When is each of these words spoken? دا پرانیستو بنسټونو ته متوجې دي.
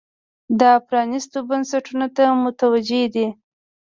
دا 0.59 0.71
پرانیستو 0.87 1.37
بنسټونو 1.49 2.07
ته 2.15 2.23
متوجې 2.43 3.03
دي. 3.13 3.27